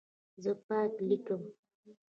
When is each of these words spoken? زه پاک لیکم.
زه 0.43 0.51
پاک 0.65 0.93
لیکم. 1.07 1.41